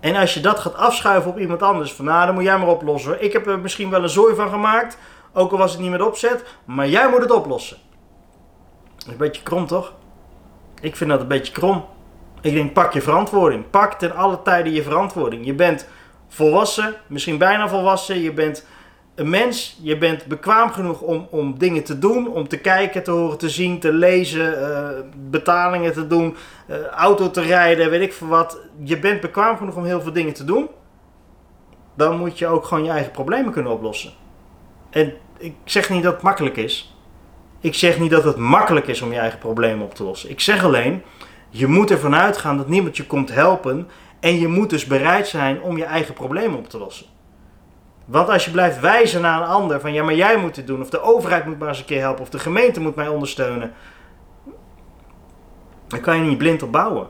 En 0.00 0.16
als 0.16 0.34
je 0.34 0.40
dat 0.40 0.58
gaat 0.58 0.74
afschuiven 0.74 1.30
op 1.30 1.38
iemand 1.38 1.62
anders, 1.62 1.92
van 1.92 2.04
nou, 2.04 2.26
dan 2.26 2.34
moet 2.34 2.44
jij 2.44 2.58
maar 2.58 2.68
oplossen. 2.68 3.22
Ik 3.22 3.32
heb 3.32 3.46
er 3.46 3.58
misschien 3.58 3.90
wel 3.90 4.02
een 4.02 4.08
zooi 4.08 4.34
van 4.34 4.48
gemaakt, 4.48 4.98
ook 5.32 5.52
al 5.52 5.58
was 5.58 5.72
het 5.72 5.80
niet 5.80 5.90
met 5.90 6.02
opzet, 6.02 6.44
maar 6.64 6.88
jij 6.88 7.08
moet 7.08 7.20
het 7.20 7.30
oplossen. 7.30 7.76
Dat 8.96 9.06
is 9.06 9.12
een 9.12 9.16
beetje 9.16 9.42
krom, 9.42 9.66
toch? 9.66 9.92
Ik 10.80 10.96
vind 10.96 11.10
dat 11.10 11.20
een 11.20 11.28
beetje 11.28 11.52
krom. 11.52 11.84
Ik 12.40 12.52
denk, 12.52 12.72
pak 12.72 12.92
je 12.92 13.02
verantwoording. 13.02 13.70
Pak 13.70 13.92
ten 13.92 14.14
alle 14.14 14.42
tijden 14.42 14.72
je 14.72 14.82
verantwoording. 14.82 15.46
Je 15.46 15.54
bent 15.54 15.88
volwassen, 16.28 16.94
misschien 17.06 17.38
bijna 17.38 17.68
volwassen. 17.68 18.20
Je 18.20 18.32
bent 18.32 18.66
een 19.16 19.30
mens, 19.30 19.78
je 19.82 19.98
bent 19.98 20.26
bekwaam 20.26 20.70
genoeg 20.70 21.00
om, 21.00 21.26
om 21.30 21.58
dingen 21.58 21.84
te 21.84 21.98
doen, 21.98 22.28
om 22.28 22.48
te 22.48 22.58
kijken, 22.58 23.02
te 23.02 23.10
horen, 23.10 23.38
te 23.38 23.48
zien, 23.48 23.80
te 23.80 23.92
lezen, 23.92 24.58
uh, 24.58 24.88
betalingen 25.30 25.92
te 25.92 26.06
doen, 26.06 26.36
uh, 26.68 26.84
auto 26.84 27.30
te 27.30 27.40
rijden, 27.40 27.90
weet 27.90 28.00
ik 28.00 28.12
veel 28.12 28.26
wat. 28.26 28.60
Je 28.82 28.98
bent 28.98 29.20
bekwaam 29.20 29.56
genoeg 29.56 29.76
om 29.76 29.84
heel 29.84 30.00
veel 30.00 30.12
dingen 30.12 30.34
te 30.34 30.44
doen. 30.44 30.68
Dan 31.94 32.18
moet 32.18 32.38
je 32.38 32.46
ook 32.46 32.64
gewoon 32.64 32.84
je 32.84 32.90
eigen 32.90 33.12
problemen 33.12 33.52
kunnen 33.52 33.72
oplossen. 33.72 34.12
En 34.90 35.12
ik 35.38 35.54
zeg 35.64 35.90
niet 35.90 36.02
dat 36.02 36.12
het 36.12 36.22
makkelijk 36.22 36.56
is. 36.56 36.96
Ik 37.60 37.74
zeg 37.74 37.98
niet 37.98 38.10
dat 38.10 38.24
het 38.24 38.36
makkelijk 38.36 38.86
is 38.86 39.02
om 39.02 39.12
je 39.12 39.18
eigen 39.18 39.38
problemen 39.38 39.84
op 39.84 39.94
te 39.94 40.04
lossen. 40.04 40.30
Ik 40.30 40.40
zeg 40.40 40.64
alleen, 40.64 41.02
je 41.50 41.66
moet 41.66 41.90
ervan 41.90 42.14
uitgaan 42.14 42.56
dat 42.56 42.68
niemand 42.68 42.96
je 42.96 43.06
komt 43.06 43.32
helpen. 43.32 43.88
En 44.20 44.38
je 44.38 44.48
moet 44.48 44.70
dus 44.70 44.86
bereid 44.86 45.26
zijn 45.26 45.62
om 45.62 45.76
je 45.76 45.84
eigen 45.84 46.14
problemen 46.14 46.58
op 46.58 46.68
te 46.68 46.78
lossen. 46.78 47.06
Want 48.06 48.28
als 48.28 48.44
je 48.44 48.50
blijft 48.50 48.80
wijzen 48.80 49.20
naar 49.20 49.40
een 49.40 49.46
ander 49.46 49.80
van 49.80 49.92
ja, 49.92 50.04
maar 50.04 50.14
jij 50.14 50.36
moet 50.36 50.56
het 50.56 50.66
doen, 50.66 50.80
of 50.80 50.90
de 50.90 51.00
overheid 51.00 51.46
moet 51.46 51.58
maar 51.58 51.68
eens 51.68 51.78
een 51.78 51.84
keer 51.84 52.00
helpen, 52.00 52.22
of 52.22 52.28
de 52.28 52.38
gemeente 52.38 52.80
moet 52.80 52.94
mij 52.94 53.08
ondersteunen, 53.08 53.72
dan 55.86 56.00
kan 56.00 56.16
je 56.16 56.22
niet 56.22 56.38
blind 56.38 56.62
op 56.62 56.72
bouwen. 56.72 57.06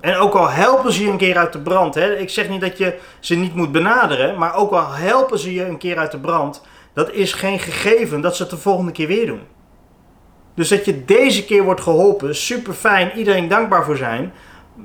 En 0.00 0.16
ook 0.16 0.34
al 0.34 0.50
helpen 0.50 0.92
ze 0.92 1.04
je 1.04 1.10
een 1.10 1.16
keer 1.16 1.36
uit 1.36 1.52
de 1.52 1.60
brand, 1.60 1.94
hè, 1.94 2.14
ik 2.14 2.30
zeg 2.30 2.48
niet 2.48 2.60
dat 2.60 2.78
je 2.78 2.98
ze 3.20 3.34
niet 3.34 3.54
moet 3.54 3.72
benaderen, 3.72 4.38
maar 4.38 4.54
ook 4.54 4.70
al 4.70 4.92
helpen 4.92 5.38
ze 5.38 5.54
je 5.54 5.64
een 5.64 5.78
keer 5.78 5.98
uit 5.98 6.10
de 6.10 6.20
brand, 6.20 6.62
dat 6.92 7.10
is 7.10 7.32
geen 7.32 7.58
gegeven 7.58 8.20
dat 8.20 8.36
ze 8.36 8.42
het 8.42 8.50
de 8.50 8.58
volgende 8.58 8.92
keer 8.92 9.06
weer 9.06 9.26
doen. 9.26 9.42
Dus 10.54 10.68
dat 10.68 10.84
je 10.84 11.04
deze 11.04 11.44
keer 11.44 11.62
wordt 11.62 11.80
geholpen, 11.80 12.34
super 12.34 12.72
fijn, 12.72 13.16
iedereen 13.16 13.48
dankbaar 13.48 13.84
voor 13.84 13.96
zijn, 13.96 14.32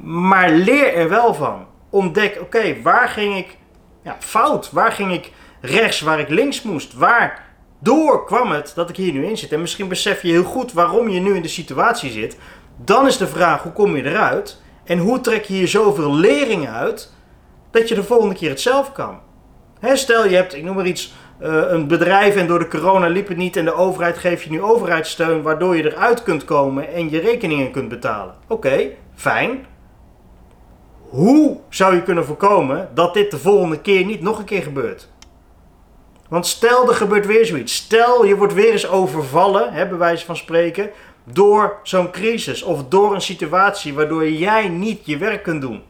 maar 0.04 0.50
leer 0.50 0.94
er 0.94 1.10
wel 1.10 1.34
van. 1.34 1.66
Ontdek, 1.90 2.38
oké, 2.42 2.82
waar 2.82 3.08
ging 3.08 3.38
ik 3.38 3.58
ja, 4.04 4.16
fout? 4.20 4.72
Waar 4.72 4.92
ging 4.92 5.14
ik 5.14 5.32
rechts 5.62 6.02
waar 6.02 6.20
ik 6.20 6.30
links 6.30 6.62
moest? 6.62 6.94
Waardoor 6.94 8.26
kwam 8.26 8.52
het 8.52 8.72
dat 8.76 8.90
ik 8.90 8.96
hier 8.96 9.14
nu 9.14 9.26
in 9.26 9.38
zit? 9.38 9.52
En 9.52 9.62
misschien 9.62 9.88
besef 9.88 10.22
je 10.22 10.32
heel 10.32 10.44
goed 10.44 10.74
waarom 10.74 11.10
je 11.10 11.20
nu 11.20 11.36
in 11.36 11.42
de 11.42 11.48
situatie 11.48 12.12
zit. 12.12 12.38
Dan 12.78 13.08
is 13.08 13.18
de 13.18 13.28
vraag, 13.28 13.64
hoe 13.64 13.72
kom 13.72 13.96
je 13.96 14.04
eruit? 14.04 14.62
En 14.84 14.98
hoe 14.98 15.22
trek 15.22 15.44
je 15.44 15.54
hier 15.54 15.68
zoveel 15.68 16.14
lering 16.16 16.70
uit, 16.70 17.14
dat 17.72 17.90
je 17.90 17.96
de 17.96 18.04
volgende 18.04 18.36
keer 18.36 18.50
het 18.50 18.62
zelf 18.62 18.92
kan? 18.92 19.20
Stel 19.82 20.28
je 20.28 20.36
hebt, 20.36 20.56
ik 20.56 20.64
noem 20.64 20.76
maar 20.76 20.86
iets, 20.86 21.14
eh, 21.40 21.64
een 21.68 21.88
bedrijf 21.88 22.36
en 22.36 22.48
door 22.48 22.60
de 22.60 22.68
corona 22.68 23.08
liep 23.08 23.28
het 23.28 23.38
niet 23.38 23.56
en 23.56 23.66
de 23.66 23.74
overheid 23.74 24.18
geeft 24.18 24.44
je 24.44 24.50
nu 24.50 24.62
overheidssteun 24.62 25.42
waardoor 25.42 25.76
je 25.76 25.92
eruit 25.92 26.24
kunt 26.24 26.46
komen 26.46 26.94
en 26.94 27.10
je 27.10 27.20
rekeningen 27.20 27.72
kunt 27.72 27.90
betalen. 27.90 28.36
Oké, 28.48 28.90
fijn. 29.16 29.66
Hoe 31.14 31.58
zou 31.70 31.96
je 31.96 32.04
kunnen 32.04 32.26
voorkomen 32.26 32.90
dat 32.94 33.14
dit 33.14 33.32
de 33.32 33.38
volgende 33.38 33.82
keer 33.82 34.06
niet 34.06 34.22
nog 34.22 34.40
een 34.40 34.46
keer 34.46 34.62
gebeurt? 34.62 35.10
Want 36.30 36.48
stel 36.48 36.88
er 36.88 36.96
gebeurt 36.96 37.26
weer 37.26 37.46
zoiets. 37.46 37.76
Stel 37.76 38.26
je 38.26 38.38
wordt 38.38 38.54
weer 38.54 38.72
eens 38.72 38.88
overvallen, 38.88 39.74
hè, 39.74 39.88
bij 39.88 39.98
wijze 39.98 40.26
van 40.26 40.36
spreken, 40.36 40.90
door 41.24 41.80
zo'n 41.84 42.12
crisis 42.12 42.64
of 42.64 42.88
door 42.88 43.14
een 43.14 43.22
situatie 43.22 43.94
waardoor 43.94 44.30
jij 44.30 44.68
niet 44.68 45.06
je 45.06 45.18
werk 45.18 45.44
kunt 45.44 45.62
doen. 45.62 45.84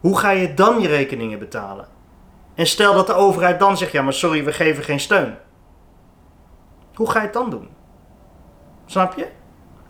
Hoe 0.00 0.18
ga 0.18 0.30
je 0.30 0.54
dan 0.54 0.80
je 0.80 0.88
rekeningen 0.88 1.38
betalen? 1.38 1.88
En 2.54 2.66
stel 2.66 2.94
dat 2.94 3.06
de 3.06 3.14
overheid 3.14 3.58
dan 3.58 3.76
zegt: 3.76 3.92
ja, 3.92 4.02
maar 4.02 4.12
sorry, 4.12 4.44
we 4.44 4.52
geven 4.52 4.84
geen 4.84 5.00
steun. 5.00 5.36
Hoe 6.94 7.10
ga 7.10 7.18
je 7.18 7.24
het 7.24 7.34
dan 7.34 7.50
doen? 7.50 7.68
Snap 8.86 9.16
je? 9.16 9.26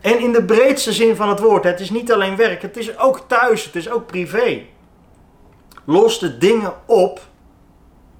En 0.05 0.19
in 0.19 0.31
de 0.31 0.43
breedste 0.43 0.93
zin 0.93 1.15
van 1.15 1.29
het 1.29 1.39
woord, 1.39 1.63
het 1.63 1.79
is 1.79 1.89
niet 1.89 2.11
alleen 2.11 2.35
werk, 2.35 2.61
het 2.61 2.77
is 2.77 2.97
ook 2.97 3.19
thuis, 3.27 3.65
het 3.65 3.75
is 3.75 3.89
ook 3.89 4.05
privé. 4.05 4.61
Los 5.85 6.19
de 6.19 6.37
dingen 6.37 6.73
op, 6.85 7.19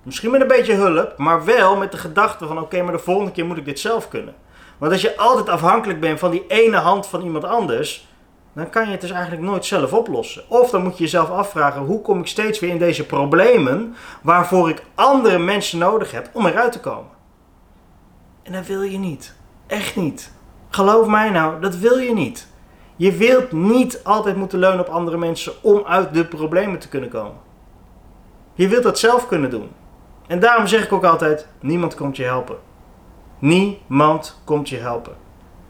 misschien 0.03 0.31
met 0.31 0.41
een 0.41 0.47
beetje 0.47 0.73
hulp, 0.73 1.17
maar 1.17 1.45
wel 1.45 1.75
met 1.77 1.91
de 1.91 1.97
gedachte 1.97 2.47
van 2.47 2.59
oké, 2.59 2.81
maar 2.81 2.91
de 2.91 2.99
volgende 2.99 3.31
keer 3.31 3.45
moet 3.45 3.57
ik 3.57 3.65
dit 3.65 3.79
zelf 3.79 4.07
kunnen. 4.07 4.35
Want 4.77 4.91
als 4.91 5.01
je 5.01 5.17
altijd 5.17 5.49
afhankelijk 5.49 5.99
bent 5.99 6.19
van 6.19 6.31
die 6.31 6.45
ene 6.47 6.77
hand 6.77 7.07
van 7.07 7.21
iemand 7.21 7.43
anders, 7.43 8.07
dan 8.53 8.69
kan 8.69 8.85
je 8.85 8.91
het 8.91 9.01
dus 9.01 9.11
eigenlijk 9.11 9.41
nooit 9.41 9.65
zelf 9.65 9.93
oplossen. 9.93 10.43
Of 10.47 10.69
dan 10.69 10.83
moet 10.83 10.97
je 10.97 11.03
jezelf 11.03 11.29
afvragen: 11.29 11.81
hoe 11.81 12.01
kom 12.01 12.19
ik 12.19 12.27
steeds 12.27 12.59
weer 12.59 12.69
in 12.69 12.77
deze 12.77 13.05
problemen 13.05 13.95
waarvoor 14.21 14.69
ik 14.69 14.83
andere 14.95 15.37
mensen 15.37 15.79
nodig 15.79 16.11
heb 16.11 16.29
om 16.33 16.45
eruit 16.45 16.71
te 16.71 16.79
komen? 16.79 17.11
En 18.43 18.53
dat 18.53 18.65
wil 18.65 18.81
je 18.81 18.97
niet. 18.97 19.35
Echt 19.67 19.95
niet. 19.95 20.33
Geloof 20.75 21.07
mij 21.07 21.29
nou, 21.29 21.61
dat 21.61 21.75
wil 21.75 21.97
je 21.97 22.13
niet. 22.13 22.47
Je 22.95 23.11
wilt 23.11 23.51
niet 23.51 23.99
altijd 24.03 24.35
moeten 24.35 24.59
leunen 24.59 24.79
op 24.79 24.87
andere 24.87 25.17
mensen 25.17 25.53
om 25.61 25.83
uit 25.85 26.13
de 26.13 26.25
problemen 26.25 26.79
te 26.79 26.87
kunnen 26.87 27.09
komen. 27.09 27.37
Je 28.53 28.67
wilt 28.67 28.83
dat 28.83 28.99
zelf 28.99 29.27
kunnen 29.27 29.49
doen. 29.49 29.69
En 30.27 30.39
daarom 30.39 30.67
zeg 30.67 30.83
ik 30.83 30.91
ook 30.91 31.03
altijd: 31.03 31.47
niemand 31.59 31.95
komt 31.95 32.17
je 32.17 32.23
helpen. 32.23 32.55
Niemand 33.39 34.41
komt 34.43 34.69
je 34.69 34.77
helpen. 34.77 35.13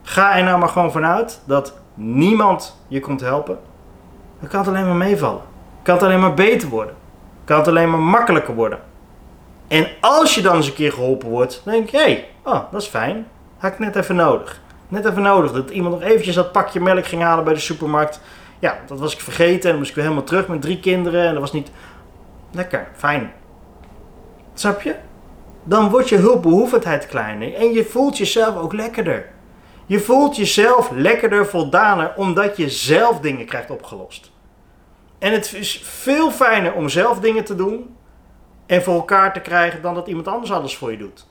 Ga 0.02 0.36
er 0.36 0.44
nou 0.44 0.58
maar 0.58 0.68
gewoon 0.68 0.92
vanuit 0.92 1.40
dat 1.44 1.74
niemand 1.94 2.80
je 2.88 3.00
komt 3.00 3.20
helpen. 3.20 3.58
Dan 4.40 4.48
kan 4.48 4.60
het 4.60 4.68
alleen 4.68 4.86
maar 4.86 4.96
meevallen. 4.96 5.42
Kan 5.82 5.94
het 5.94 6.04
alleen 6.04 6.20
maar 6.20 6.34
beter 6.34 6.68
worden. 6.68 6.94
Kan 7.44 7.58
het 7.58 7.68
alleen 7.68 7.90
maar 7.90 8.00
makkelijker 8.00 8.54
worden. 8.54 8.80
En 9.68 9.88
als 10.00 10.34
je 10.34 10.42
dan 10.42 10.56
eens 10.56 10.66
een 10.66 10.74
keer 10.74 10.92
geholpen 10.92 11.28
wordt, 11.28 11.60
dan 11.64 11.74
denk 11.74 11.88
je, 11.88 11.96
hé, 11.96 12.02
hey, 12.02 12.28
oh, 12.42 12.60
dat 12.70 12.82
is 12.82 12.88
fijn. 12.88 13.26
Had 13.58 13.72
ik 13.72 13.78
net 13.78 13.96
even 13.96 14.16
nodig. 14.16 14.64
Net 14.88 15.04
even 15.04 15.22
nodig 15.22 15.52
dat 15.52 15.70
iemand 15.70 15.94
nog 15.94 16.02
eventjes 16.02 16.34
dat 16.34 16.52
pakje 16.52 16.80
melk 16.80 17.06
ging 17.06 17.22
halen 17.22 17.44
bij 17.44 17.54
de 17.54 17.60
supermarkt. 17.60 18.20
Ja, 18.58 18.78
dat 18.86 18.98
was 18.98 19.12
ik 19.12 19.20
vergeten 19.20 19.62
en 19.62 19.68
dan 19.68 19.76
moest 19.76 19.88
ik 19.88 19.94
weer 19.94 20.04
helemaal 20.04 20.26
terug 20.26 20.48
met 20.48 20.62
drie 20.62 20.80
kinderen 20.80 21.26
en 21.26 21.32
dat 21.32 21.40
was 21.40 21.52
niet 21.52 21.70
lekker, 22.50 22.88
fijn. 22.96 23.32
Snap 24.54 24.82
je? 24.82 24.94
Dan 25.64 25.90
wordt 25.90 26.08
je 26.08 26.16
hulpbehoevendheid 26.16 27.06
kleiner 27.06 27.54
en 27.54 27.72
je 27.72 27.84
voelt 27.84 28.18
jezelf 28.18 28.56
ook 28.56 28.72
lekkerder. 28.72 29.28
Je 29.86 30.00
voelt 30.00 30.36
jezelf 30.36 30.90
lekkerder, 30.90 31.46
voldaner, 31.46 32.12
omdat 32.16 32.56
je 32.56 32.70
zelf 32.70 33.20
dingen 33.20 33.46
krijgt 33.46 33.70
opgelost. 33.70 34.30
En 35.18 35.32
het 35.32 35.54
is 35.54 35.80
veel 35.84 36.30
fijner 36.30 36.72
om 36.72 36.88
zelf 36.88 37.20
dingen 37.20 37.44
te 37.44 37.54
doen 37.54 37.96
en 38.66 38.82
voor 38.82 38.94
elkaar 38.94 39.32
te 39.32 39.40
krijgen 39.40 39.82
dan 39.82 39.94
dat 39.94 40.06
iemand 40.06 40.28
anders 40.28 40.52
alles 40.52 40.76
voor 40.76 40.90
je 40.90 40.98
doet. 40.98 41.26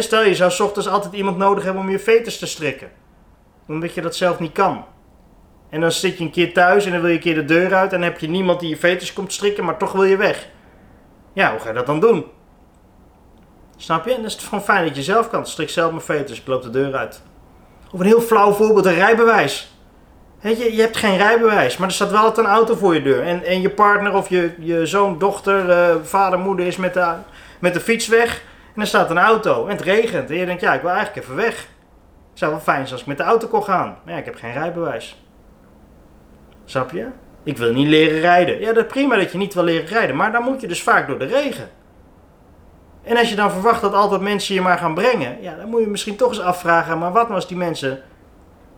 Stel 0.00 0.24
je 0.24 0.34
zou 0.34 0.62
ochtends 0.62 0.88
altijd 0.88 1.12
iemand 1.12 1.36
nodig 1.36 1.64
hebben 1.64 1.82
om 1.82 1.90
je 1.90 1.98
veters 1.98 2.38
te 2.38 2.46
strikken, 2.46 2.90
omdat 3.68 3.94
je 3.94 4.00
dat 4.00 4.16
zelf 4.16 4.38
niet 4.38 4.52
kan. 4.52 4.84
En 5.70 5.80
dan 5.80 5.92
zit 5.92 6.18
je 6.18 6.24
een 6.24 6.30
keer 6.30 6.52
thuis 6.52 6.84
en 6.84 6.92
dan 6.92 7.00
wil 7.00 7.10
je 7.10 7.16
een 7.16 7.22
keer 7.22 7.34
de 7.34 7.44
deur 7.44 7.74
uit 7.74 7.92
en 7.92 8.00
dan 8.00 8.10
heb 8.10 8.20
je 8.20 8.28
niemand 8.28 8.60
die 8.60 8.68
je 8.68 8.76
veters 8.76 9.12
komt 9.12 9.32
strikken, 9.32 9.64
maar 9.64 9.76
toch 9.76 9.92
wil 9.92 10.04
je 10.04 10.16
weg. 10.16 10.48
Ja, 11.32 11.50
hoe 11.50 11.60
ga 11.60 11.68
je 11.68 11.74
dat 11.74 11.86
dan 11.86 12.00
doen? 12.00 12.24
Snap 13.76 14.04
je? 14.04 14.10
En 14.10 14.16
dan 14.16 14.24
is 14.24 14.32
het 14.32 14.42
gewoon 14.42 14.64
fijn 14.64 14.86
dat 14.86 14.96
je 14.96 15.02
zelf 15.02 15.30
kan. 15.30 15.46
Strik 15.46 15.68
zelf 15.68 15.90
mijn 15.90 16.02
veters, 16.02 16.40
ik 16.40 16.46
loop 16.46 16.62
de 16.62 16.70
deur 16.70 16.94
uit. 16.94 17.22
Of 17.92 18.00
een 18.00 18.06
heel 18.06 18.20
flauw 18.20 18.52
voorbeeld, 18.52 18.86
een 18.86 18.94
rijbewijs. 18.94 19.72
Weet 20.40 20.58
je, 20.58 20.74
je 20.74 20.80
hebt 20.80 20.96
geen 20.96 21.16
rijbewijs, 21.16 21.76
maar 21.76 21.88
er 21.88 21.94
staat 21.94 22.10
wel 22.10 22.20
altijd 22.20 22.46
een 22.46 22.52
auto 22.52 22.74
voor 22.74 22.94
je 22.94 23.02
deur. 23.02 23.22
En, 23.22 23.44
en 23.44 23.60
je 23.60 23.70
partner 23.70 24.14
of 24.14 24.28
je, 24.28 24.54
je 24.58 24.86
zoon, 24.86 25.18
dochter, 25.18 25.68
uh, 25.68 25.94
vader, 26.02 26.38
moeder 26.38 26.66
is 26.66 26.76
met 26.76 26.94
de, 26.94 27.12
met 27.58 27.74
de 27.74 27.80
fiets 27.80 28.08
weg. 28.08 28.42
En 28.74 28.80
er 28.80 28.86
staat 28.86 29.10
een 29.10 29.18
auto 29.18 29.66
en 29.66 29.76
het 29.76 29.84
regent. 29.84 30.30
En 30.30 30.36
je 30.36 30.46
denkt, 30.46 30.60
ja, 30.60 30.74
ik 30.74 30.80
wil 30.80 30.90
eigenlijk 30.90 31.24
even 31.24 31.36
weg. 31.36 31.68
Het 32.30 32.38
zou 32.38 32.50
wel 32.50 32.60
fijn 32.60 32.80
zijn 32.80 32.92
als 32.92 33.00
ik 33.00 33.06
met 33.06 33.16
de 33.16 33.22
auto 33.22 33.48
kon 33.48 33.62
gaan. 33.62 33.98
Maar 34.04 34.14
ja, 34.14 34.20
ik 34.20 34.24
heb 34.24 34.34
geen 34.34 34.52
rijbewijs. 34.52 35.22
Snap 36.64 36.90
je? 36.90 37.06
Ik 37.42 37.58
wil 37.58 37.72
niet 37.72 37.88
leren 37.88 38.20
rijden. 38.20 38.60
Ja, 38.60 38.72
dat 38.72 38.84
is 38.84 38.92
prima 38.92 39.16
dat 39.16 39.32
je 39.32 39.38
niet 39.38 39.54
wil 39.54 39.64
leren 39.64 39.86
rijden. 39.86 40.16
Maar 40.16 40.32
dan 40.32 40.42
moet 40.42 40.60
je 40.60 40.68
dus 40.68 40.82
vaak 40.82 41.06
door 41.06 41.18
de 41.18 41.24
regen. 41.24 41.68
En 43.02 43.16
als 43.16 43.28
je 43.28 43.36
dan 43.36 43.50
verwacht 43.50 43.80
dat 43.80 43.94
altijd 43.94 44.20
mensen 44.20 44.54
je 44.54 44.60
maar 44.60 44.78
gaan 44.78 44.94
brengen, 44.94 45.42
ja, 45.42 45.56
dan 45.56 45.68
moet 45.68 45.80
je 45.80 45.86
misschien 45.86 46.16
toch 46.16 46.28
eens 46.28 46.40
afvragen, 46.40 46.98
maar 46.98 47.12
wat 47.12 47.22
nou 47.22 47.34
als 47.34 47.48
die 47.48 47.56
mensen 47.56 48.02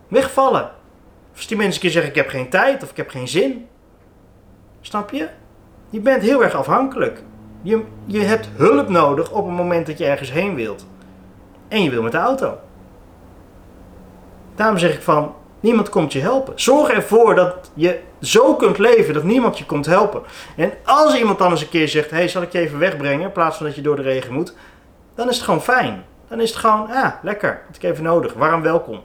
wegvallen? 0.09 0.71
Als 1.37 1.47
die 1.47 1.57
mensen 1.57 1.75
een 1.75 1.81
keer 1.81 1.91
zeggen, 1.91 2.11
ik 2.11 2.17
heb 2.17 2.29
geen 2.29 2.49
tijd 2.49 2.83
of 2.83 2.91
ik 2.91 2.97
heb 2.97 3.11
geen 3.11 3.29
zin. 3.29 3.69
Snap 4.81 5.11
je? 5.11 5.29
Je 5.91 6.01
bent 6.01 6.23
heel 6.23 6.43
erg 6.43 6.55
afhankelijk. 6.55 7.23
Je, 7.65 7.85
je 8.05 8.21
hebt 8.21 8.49
hulp 8.57 8.89
nodig 8.89 9.31
op 9.31 9.47
het 9.47 9.57
moment 9.57 9.87
dat 9.87 9.99
je 9.99 10.07
ergens 10.07 10.33
heen 10.33 10.55
wilt. 10.55 10.87
En 11.69 11.83
je 11.83 11.91
wil 11.91 12.03
met 12.03 12.13
de 12.13 12.19
auto. 12.19 12.59
Daarom 14.55 14.79
zeg 14.79 14.95
ik 14.95 15.03
van, 15.03 15.35
Niemand 15.65 15.89
komt 15.89 16.13
je 16.13 16.21
helpen. 16.21 16.53
Zorg 16.57 16.89
ervoor 16.89 17.35
dat 17.35 17.71
je 17.75 18.01
zo 18.21 18.55
kunt 18.55 18.79
leven 18.79 19.15
dat 19.15 19.23
niemand 19.23 19.59
je 19.59 19.67
komt 19.67 19.87
helpen. 19.87 20.23
En 20.57 20.73
als 20.85 21.17
iemand 21.17 21.39
dan 21.39 21.51
eens 21.51 21.61
een 21.61 21.69
keer 21.69 21.89
zegt: 21.89 22.11
hey, 22.11 22.29
zal 22.29 22.43
ik 22.43 22.53
je 22.53 22.59
even 22.59 22.79
wegbrengen 22.79 23.27
in 23.27 23.33
plaats 23.33 23.57
van 23.57 23.67
dat 23.67 23.75
je 23.75 23.81
door 23.81 23.97
de 23.97 24.03
regen 24.03 24.33
moet, 24.33 24.55
dan 25.15 25.29
is 25.29 25.37
het 25.37 25.45
gewoon 25.45 25.63
fijn. 25.63 26.05
Dan 26.29 26.41
is 26.41 26.51
het 26.51 26.59
gewoon, 26.59 26.91
ah, 26.91 27.13
lekker, 27.23 27.63
had 27.67 27.77
ik 27.77 27.83
even 27.83 28.05
nodig, 28.05 28.33
warm 28.33 28.63
welkom. 28.63 29.01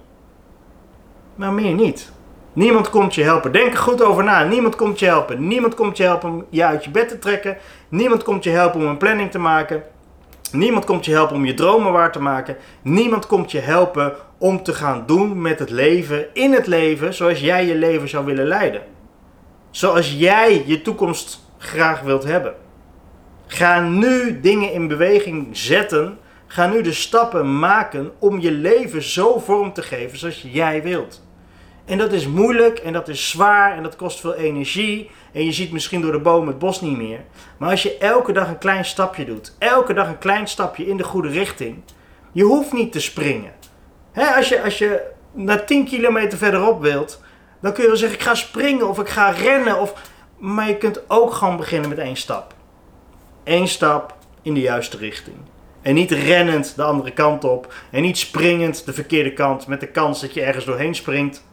Maar 1.36 1.54
meer 1.54 1.74
niet. 1.74 2.12
Niemand 2.54 2.90
komt 2.90 3.16
je 3.16 3.24
helpen. 3.24 3.52
Denk 3.52 3.72
er 3.72 3.78
goed 3.78 4.02
over 4.02 4.24
na. 4.24 4.44
Niemand 4.44 4.76
komt 4.76 5.00
je 5.00 5.06
helpen. 5.06 5.48
Niemand 5.48 5.76
komt 5.76 5.98
je 5.98 6.04
helpen 6.04 6.30
om 6.30 6.46
je 6.50 6.66
uit 6.66 6.84
je 6.84 6.90
bed 6.90 7.10
te 7.10 7.20
trekken. 7.20 7.58
Niemand 7.90 8.24
komt 8.24 8.44
je 8.44 8.50
helpen 8.50 8.80
om 8.80 8.88
een 8.88 8.98
planning 8.98 9.32
te 9.32 9.40
maken. 9.40 9.84
Niemand 10.52 10.86
komt 10.86 11.06
je 11.06 11.12
helpen 11.12 11.36
om 11.36 11.46
je 11.46 11.54
dromen 11.54 11.92
waar 11.92 12.12
te 12.12 12.22
maken. 12.22 12.58
Niemand 12.82 13.28
komt 13.28 13.52
je 13.52 13.60
helpen 13.60 14.14
om 14.38 14.64
te 14.64 14.74
gaan 14.74 15.04
doen 15.06 15.42
met 15.42 15.60
het 15.60 15.70
leven, 15.70 16.26
in 16.34 16.54
het 16.54 16.68
leven, 16.68 17.14
zoals 17.14 17.40
jij 17.40 17.66
je 17.66 17.76
leven 17.76 18.10
zou 18.10 18.26
willen 18.26 18.48
leiden. 18.48 18.82
Zoals 19.72 20.14
jij 20.14 20.64
je 20.66 20.82
toekomst 20.82 21.46
graag 21.58 22.02
wilt 22.02 22.24
hebben. 22.24 22.54
Ga 23.48 23.80
nu 23.80 24.40
dingen 24.40 24.74
in 24.74 24.88
beweging 24.88 25.48
zetten. 25.58 26.18
Ga 26.48 26.68
nu 26.68 26.82
de 26.82 26.94
stappen 26.94 27.60
maken 27.60 28.12
om 28.20 28.40
je 28.40 28.52
leven 28.52 29.04
zo 29.04 29.40
vorm 29.40 29.74
te 29.74 29.82
geven 29.82 30.18
zoals 30.18 30.46
jij 30.52 30.84
wilt. 30.84 31.28
En 31.90 31.98
dat 31.98 32.14
is 32.14 32.28
moeilijk 32.28 32.80
en 32.80 32.94
dat 32.94 33.08
is 33.08 33.30
zwaar 33.30 33.78
en 33.78 33.84
dat 33.84 33.96
kost 33.96 34.20
veel 34.20 34.34
energie. 34.34 35.10
En 35.32 35.46
je 35.46 35.52
ziet 35.52 35.72
misschien 35.72 36.02
door 36.02 36.12
de 36.12 36.20
boom 36.20 36.48
het 36.48 36.60
bos 36.60 36.82
niet 36.82 36.98
meer. 36.98 37.20
Maar 37.58 37.70
als 37.70 37.84
je 37.84 37.98
elke 37.98 38.32
dag 38.32 38.48
een 38.48 38.58
klein 38.58 38.86
stapje 38.86 39.26
doet, 39.26 39.56
elke 39.60 39.94
dag 39.94 40.08
een 40.08 40.18
klein 40.18 40.48
stapje 40.48 40.88
in 40.88 40.98
de 40.98 41.04
goede 41.04 41.30
richting, 41.30 41.82
je 42.32 42.44
hoeft 42.44 42.74
niet 42.74 42.92
te 42.92 43.00
springen. 43.00 43.52
als, 44.36 44.50
je, 44.50 44.64
als 44.64 44.78
je 44.78 45.02
naar 45.32 45.66
10 45.66 45.86
kilometer 45.86 46.38
verderop 46.38 46.82
wilt, 46.82 47.22
dan 47.62 47.74
kun 47.74 47.82
je 47.82 47.90
wel 47.90 47.98
zeggen: 47.98 48.18
ik 48.18 48.24
ga 48.24 48.36
springen 48.36 48.90
of 48.90 49.00
ik 49.00 49.10
ga 49.10 49.30
rennen. 49.30 49.80
Of, 49.80 49.94
maar 50.38 50.68
je 50.68 50.78
kunt 50.78 51.10
ook 51.10 51.34
gewoon 51.34 51.58
beginnen 51.58 51.90
met 51.90 51.98
één 51.98 52.18
stap. 52.18 52.54
Eén 53.44 53.68
stap 53.68 54.16
in 54.42 54.54
de 54.54 54.62
juiste 54.62 54.98
richting. 54.98 55.38
En 55.82 55.94
niet 55.94 56.12
rennend 56.12 56.76
de 56.76 56.84
andere 56.84 57.12
kant 57.12 57.44
op. 57.44 57.74
En 57.92 58.02
niet 58.02 58.18
springend 58.18 58.86
de 58.86 58.94
verkeerde 58.94 59.34
kant 59.34 59.68
met 59.68 59.80
de 59.80 59.88
kans 59.88 60.22
dat 60.22 60.34
je 60.34 60.42
ergens 60.42 60.66
doorheen 60.66 60.96
springt 60.96 61.48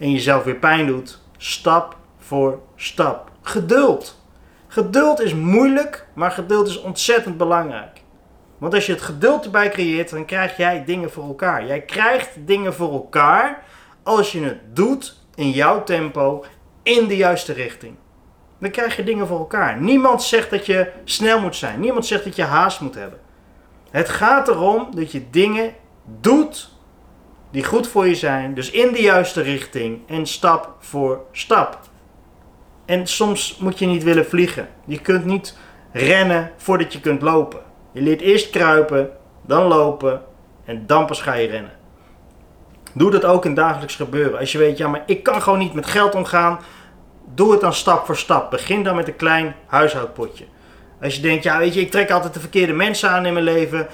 en 0.00 0.10
jezelf 0.10 0.44
weer 0.44 0.54
pijn 0.54 0.86
doet. 0.86 1.18
Stap 1.36 1.96
voor 2.18 2.60
stap. 2.76 3.30
Geduld. 3.42 4.18
Geduld 4.66 5.20
is 5.20 5.34
moeilijk, 5.34 6.06
maar 6.14 6.30
geduld 6.30 6.68
is 6.68 6.80
ontzettend 6.80 7.36
belangrijk. 7.36 8.00
Want 8.58 8.74
als 8.74 8.86
je 8.86 8.92
het 8.92 9.02
geduld 9.02 9.44
erbij 9.44 9.68
creëert, 9.68 10.10
dan 10.10 10.24
krijg 10.24 10.56
jij 10.56 10.84
dingen 10.84 11.10
voor 11.10 11.24
elkaar. 11.24 11.66
Jij 11.66 11.80
krijgt 11.80 12.30
dingen 12.46 12.74
voor 12.74 12.92
elkaar 12.92 13.64
als 14.02 14.32
je 14.32 14.42
het 14.42 14.76
doet 14.76 15.16
in 15.34 15.50
jouw 15.50 15.84
tempo, 15.84 16.44
in 16.82 17.06
de 17.06 17.16
juiste 17.16 17.52
richting. 17.52 17.94
Dan 18.58 18.70
krijg 18.70 18.96
je 18.96 19.04
dingen 19.04 19.26
voor 19.26 19.38
elkaar. 19.38 19.80
Niemand 19.80 20.22
zegt 20.22 20.50
dat 20.50 20.66
je 20.66 20.92
snel 21.04 21.40
moet 21.40 21.56
zijn. 21.56 21.80
Niemand 21.80 22.06
zegt 22.06 22.24
dat 22.24 22.36
je 22.36 22.42
haast 22.42 22.80
moet 22.80 22.94
hebben. 22.94 23.18
Het 23.90 24.08
gaat 24.08 24.48
erom 24.48 24.94
dat 24.94 25.12
je 25.12 25.30
dingen 25.30 25.74
doet 26.20 26.70
die 27.50 27.64
goed 27.64 27.88
voor 27.88 28.06
je 28.06 28.14
zijn. 28.14 28.54
Dus 28.54 28.70
in 28.70 28.92
de 28.92 29.02
juiste 29.02 29.40
richting 29.40 30.00
en 30.08 30.26
stap 30.26 30.74
voor 30.78 31.20
stap. 31.32 31.78
En 32.84 33.06
soms 33.06 33.56
moet 33.56 33.78
je 33.78 33.86
niet 33.86 34.02
willen 34.02 34.26
vliegen. 34.26 34.68
Je 34.84 35.00
kunt 35.00 35.24
niet 35.24 35.58
rennen 35.92 36.50
voordat 36.56 36.92
je 36.92 37.00
kunt 37.00 37.22
lopen. 37.22 37.60
Je 37.92 38.02
leert 38.02 38.20
eerst 38.20 38.50
kruipen, 38.50 39.10
dan 39.42 39.66
lopen 39.66 40.22
en 40.64 40.86
dan 40.86 41.06
pas 41.06 41.22
ga 41.22 41.34
je 41.34 41.48
rennen. 41.48 41.72
Doe 42.92 43.10
dat 43.10 43.24
ook 43.24 43.44
in 43.44 43.54
dagelijks 43.54 43.96
gebeuren. 43.96 44.38
Als 44.38 44.52
je 44.52 44.58
weet, 44.58 44.78
ja, 44.78 44.88
maar 44.88 45.02
ik 45.06 45.22
kan 45.22 45.42
gewoon 45.42 45.58
niet 45.58 45.74
met 45.74 45.86
geld 45.86 46.14
omgaan. 46.14 46.58
Doe 47.34 47.52
het 47.52 47.60
dan 47.60 47.72
stap 47.72 48.06
voor 48.06 48.16
stap. 48.16 48.50
Begin 48.50 48.82
dan 48.82 48.96
met 48.96 49.08
een 49.08 49.16
klein 49.16 49.54
huishoudpotje. 49.66 50.44
Als 51.02 51.14
je 51.14 51.22
denkt, 51.22 51.44
ja, 51.44 51.58
weet 51.58 51.74
je, 51.74 51.80
ik 51.80 51.90
trek 51.90 52.10
altijd 52.10 52.34
de 52.34 52.40
verkeerde 52.40 52.72
mensen 52.72 53.10
aan 53.10 53.26
in 53.26 53.32
mijn 53.32 53.44
leven. 53.44 53.86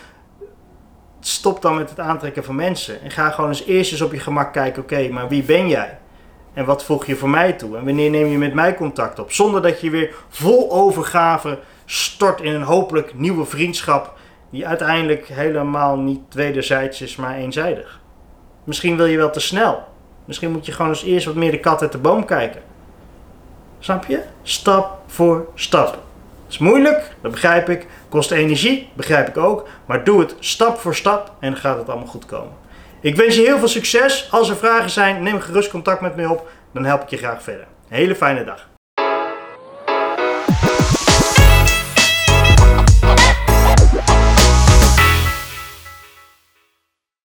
Stop 1.27 1.63
dan 1.63 1.77
met 1.77 1.91
het 1.91 2.01
aantrekken 2.01 2.45
van 2.45 2.55
mensen. 2.55 3.03
En 3.03 3.11
ga 3.11 3.31
gewoon 3.31 3.51
eens 3.51 3.65
eerst 3.65 3.93
eens 3.93 4.01
op 4.01 4.13
je 4.13 4.19
gemak 4.19 4.53
kijken, 4.53 4.83
oké, 4.83 5.09
maar 5.09 5.29
wie 5.29 5.43
ben 5.43 5.69
jij? 5.69 5.99
En 6.55 6.65
wat 6.65 6.85
voeg 6.85 7.07
je 7.07 7.17
voor 7.17 7.29
mij 7.29 7.53
toe? 7.53 7.77
En 7.77 7.85
wanneer 7.85 8.11
neem 8.11 8.27
je 8.27 8.39
met 8.39 8.55
mij 8.55 8.75
contact 8.75 9.19
op? 9.19 9.33
Zonder 9.33 9.63
dat 9.63 9.81
je 9.81 9.91
weer 9.91 10.15
vol 10.29 10.73
overgave 10.73 11.59
stort 11.85 12.41
in 12.41 12.55
een 12.55 12.63
hopelijk 12.63 13.15
nieuwe 13.15 13.45
vriendschap. 13.45 14.19
Die 14.51 14.67
uiteindelijk 14.67 15.27
helemaal 15.27 15.97
niet 15.97 16.35
wederzijds 16.35 17.01
is, 17.01 17.17
maar 17.17 17.35
eenzijdig. 17.35 18.01
Misschien 18.65 18.97
wil 18.97 19.07
je 19.07 19.17
wel 19.17 19.31
te 19.31 19.41
snel. 19.41 19.85
Misschien 20.25 20.53
moet 20.53 20.67
je 20.67 20.73
gewoon 20.73 20.91
eens 20.91 21.03
eerst 21.03 21.27
wat 21.27 21.35
meer 21.35 21.51
de 21.51 21.61
kat 21.61 21.83
uit 21.83 21.93
de 21.93 21.99
boom 21.99 22.25
kijken. 22.25 22.63
Snap 23.79 24.05
je? 24.05 24.23
Stap 24.43 24.99
voor 25.07 25.47
stap. 25.55 26.06
Is 26.49 26.59
moeilijk, 26.59 27.15
dat 27.21 27.31
begrijp 27.31 27.69
ik. 27.69 27.87
Kost 28.09 28.31
energie, 28.31 28.89
begrijp 28.95 29.29
ik 29.29 29.37
ook. 29.37 29.69
Maar 29.87 30.05
doe 30.05 30.21
het 30.21 30.35
stap 30.39 30.79
voor 30.79 30.95
stap 30.95 31.33
en 31.41 31.51
dan 31.51 31.61
gaat 31.61 31.79
het 31.79 31.89
allemaal 31.89 32.07
goed 32.07 32.27
komen. 32.27 32.53
Ik 33.01 33.17
wens 33.17 33.35
je 33.35 33.43
heel 33.43 33.59
veel 33.59 33.69
succes. 33.69 34.29
Als 34.31 34.49
er 34.49 34.57
vragen 34.57 34.91
zijn, 34.91 35.23
neem 35.23 35.41
gerust 35.41 35.71
contact 35.71 36.01
met 36.01 36.17
me 36.17 36.31
op. 36.31 36.49
Dan 36.73 36.85
help 36.85 37.03
ik 37.03 37.09
je 37.09 37.17
graag 37.17 37.43
verder. 37.43 37.67
hele 37.89 38.15
fijne 38.15 38.45
dag. 38.45 38.76